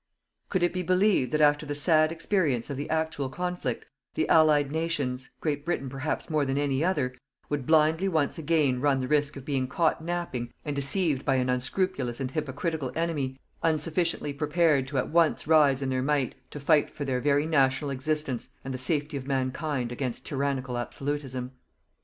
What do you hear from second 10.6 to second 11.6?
and deceived by an